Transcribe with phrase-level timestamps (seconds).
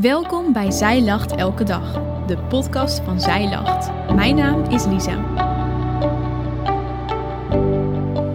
[0.00, 1.92] Welkom bij Zij Lacht Elke Dag,
[2.26, 4.14] de podcast van Zij Lacht.
[4.14, 5.16] Mijn naam is Lisa.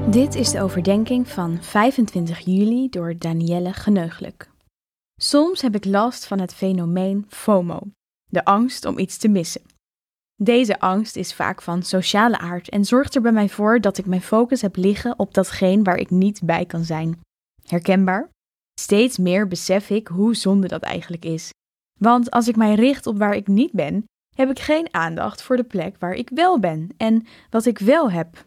[0.10, 4.49] Dit is de overdenking van 25 juli door Danielle Geneugelijk.
[5.22, 7.79] Soms heb ik last van het fenomeen FOMO,
[8.26, 9.62] de angst om iets te missen.
[10.36, 14.06] Deze angst is vaak van sociale aard en zorgt er bij mij voor dat ik
[14.06, 17.20] mijn focus heb liggen op datgene waar ik niet bij kan zijn.
[17.63, 18.34] Herkenbaar?
[18.80, 21.53] Steeds meer besef ik hoe zonde dat eigenlijk is.
[21.99, 24.03] Want als ik mij richt op waar ik niet ben,
[24.36, 28.12] heb ik geen aandacht voor de plek waar ik wel ben en wat ik wel
[28.12, 28.45] heb.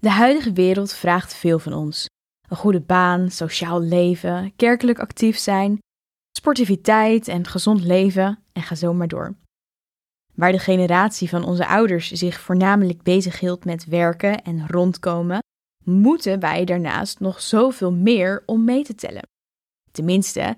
[0.00, 2.06] De huidige wereld vraagt veel van ons:
[2.48, 5.78] een goede baan, sociaal leven, kerkelijk actief zijn,
[6.38, 9.34] sportiviteit en gezond leven en ga zo maar door.
[10.34, 15.38] Waar de generatie van onze ouders zich voornamelijk bezighield met werken en rondkomen,
[15.84, 19.28] moeten wij daarnaast nog zoveel meer om mee te tellen.
[19.92, 20.56] Tenminste,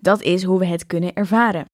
[0.00, 1.64] dat is hoe we het kunnen ervaren.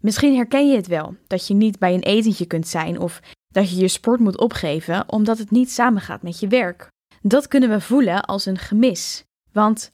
[0.00, 3.70] Misschien herken je het wel, dat je niet bij een etentje kunt zijn of dat
[3.70, 6.88] je je sport moet opgeven omdat het niet samengaat met je werk.
[7.22, 9.24] Dat kunnen we voelen als een gemis.
[9.52, 9.90] Want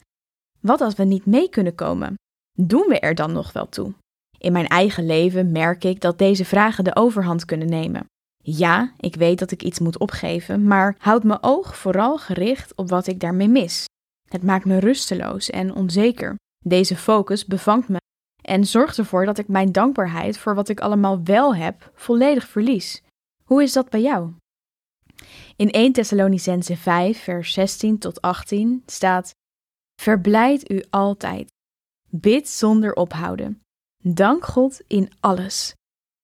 [0.61, 2.15] wat als we niet mee kunnen komen?
[2.59, 3.93] Doen we er dan nog wel toe?
[4.39, 8.07] In mijn eigen leven merk ik dat deze vragen de overhand kunnen nemen.
[8.43, 12.89] Ja, ik weet dat ik iets moet opgeven, maar houd mijn oog vooral gericht op
[12.89, 13.85] wat ik daarmee mis.
[14.29, 16.35] Het maakt me rusteloos en onzeker.
[16.65, 17.97] Deze focus bevangt me
[18.45, 23.03] en zorgt ervoor dat ik mijn dankbaarheid voor wat ik allemaal wel heb volledig verlies.
[23.45, 24.33] Hoe is dat bij jou?
[25.57, 29.35] In 1 Thessalonicense 5, vers 16 tot 18 staat:
[30.01, 31.53] Verblijd u altijd.
[32.09, 33.63] Bid zonder ophouden.
[34.03, 35.75] Dank God in alles.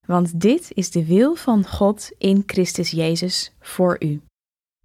[0.06, 4.20] Want dit is de wil van God in Christus Jezus voor u.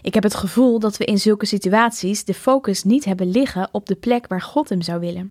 [0.01, 3.85] Ik heb het gevoel dat we in zulke situaties de focus niet hebben liggen op
[3.85, 5.27] de plek waar God hem zou willen.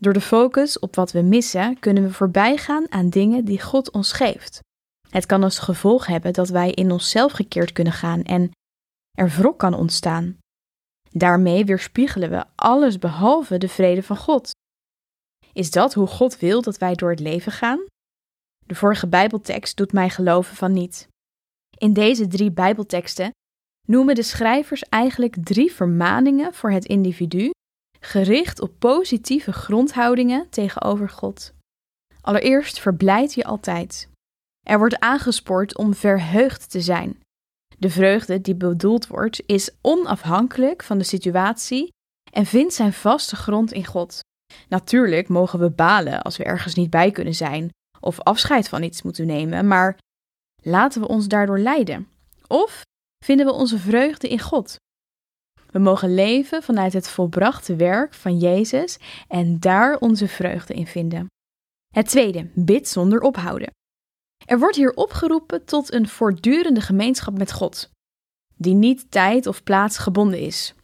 [0.00, 3.90] Door de focus op wat we missen, kunnen we voorbij gaan aan dingen die God
[3.90, 4.60] ons geeft.
[5.08, 8.50] Het kan als gevolg hebben dat wij in onszelf gekeerd kunnen gaan en
[9.18, 10.38] er wrok kan ontstaan.
[11.10, 14.50] Daarmee weerspiegelen we alles behalve de vrede van God.
[15.52, 17.84] Is dat hoe God wil dat wij door het leven gaan?
[18.66, 21.08] De vorige Bijbeltekst doet mij geloven van niet.
[21.78, 23.30] In deze drie Bijbelteksten
[23.86, 27.50] noemen de schrijvers eigenlijk drie vermaningen voor het individu
[28.00, 31.52] gericht op positieve grondhoudingen tegenover God.
[32.20, 34.08] Allereerst verblijd je altijd.
[34.66, 37.20] Er wordt aangespoord om verheugd te zijn.
[37.78, 41.92] De vreugde die bedoeld wordt is onafhankelijk van de situatie
[42.32, 44.20] en vindt zijn vaste grond in God.
[44.68, 47.70] Natuurlijk mogen we balen als we ergens niet bij kunnen zijn
[48.00, 49.98] of afscheid van iets moeten nemen, maar
[50.62, 52.08] laten we ons daardoor leiden.
[52.46, 52.82] Of
[53.24, 54.76] vinden we onze vreugde in God?
[55.76, 58.98] We mogen leven vanuit het volbrachte werk van Jezus
[59.28, 61.26] en daar onze vreugde in vinden.
[61.94, 63.70] Het tweede, bid zonder ophouden.
[64.46, 67.90] Er wordt hier opgeroepen tot een voortdurende gemeenschap met God,
[68.54, 70.74] die niet tijd of plaats gebonden is.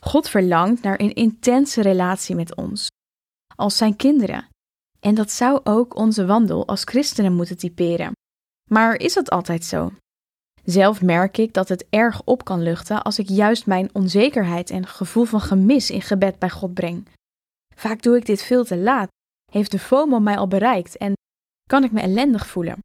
[0.00, 2.88] God verlangt naar een intense relatie met ons,
[3.56, 4.48] als zijn kinderen.
[5.00, 8.12] En dat zou ook onze wandel als christenen moeten typeren.
[8.70, 9.92] Maar is dat altijd zo?
[10.70, 14.86] Zelf merk ik dat het erg op kan luchten als ik juist mijn onzekerheid en
[14.86, 17.08] gevoel van gemis in gebed bij God breng.
[17.74, 19.08] Vaak doe ik dit veel te laat,
[19.52, 21.12] heeft de FOMO mij al bereikt en
[21.68, 22.78] kan ik me ellendig voelen.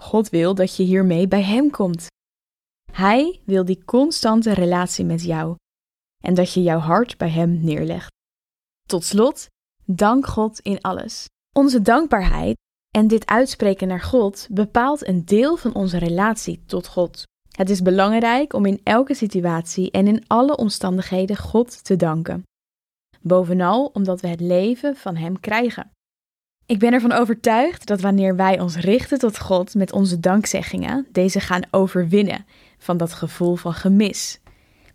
[0.00, 2.06] God wil dat je hiermee bij Hem komt.
[2.92, 5.56] Hij wil die constante relatie met jou
[6.24, 8.12] en dat je jouw hart bij Hem neerlegt.
[8.88, 9.46] Tot slot,
[9.84, 11.26] dank God in alles.
[11.56, 12.56] Onze dankbaarheid
[12.98, 17.22] en dit uitspreken naar God bepaalt een deel van onze relatie tot God.
[17.56, 22.42] Het is belangrijk om in elke situatie en in alle omstandigheden God te danken.
[23.20, 25.90] Bovenal omdat we het leven van Hem krijgen.
[26.66, 31.40] Ik ben ervan overtuigd dat wanneer wij ons richten tot God met onze dankzeggingen, deze
[31.40, 32.46] gaan overwinnen
[32.78, 34.40] van dat gevoel van gemis.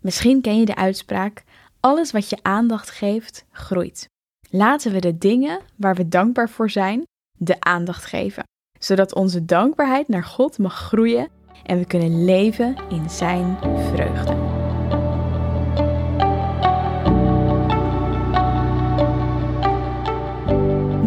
[0.00, 1.44] Misschien ken je de uitspraak:
[1.80, 4.08] alles wat je aandacht geeft, groeit.
[4.50, 7.02] Laten we de dingen waar we dankbaar voor zijn,
[7.38, 8.42] de aandacht geven,
[8.78, 11.28] zodat onze dankbaarheid naar God mag groeien
[11.62, 13.56] en we kunnen leven in Zijn
[13.92, 14.62] vreugde.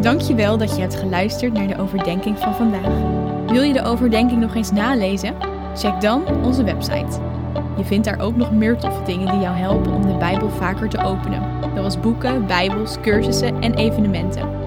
[0.02, 3.26] Dankjewel dat je hebt geluisterd naar de overdenking van vandaag.
[3.52, 5.36] Wil je de overdenking nog eens nalezen?
[5.76, 7.20] Check dan onze website.
[7.78, 10.90] Je vindt daar ook nog meer toffe dingen die jou helpen om de Bijbel vaker
[10.90, 11.44] te openen.
[11.76, 14.67] Zoals boeken, Bijbels, cursussen en evenementen.